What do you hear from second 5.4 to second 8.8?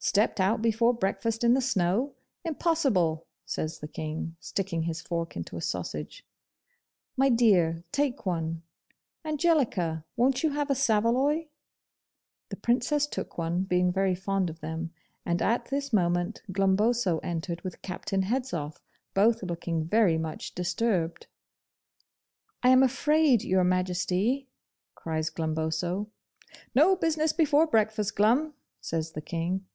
a sausage. 'My dear, take one.